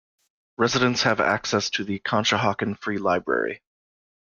[0.57, 3.61] Residents have access to the Conshohocken Free Library.